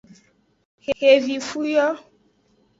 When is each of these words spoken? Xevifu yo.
Xevifu 0.95 1.61
yo. 1.73 1.87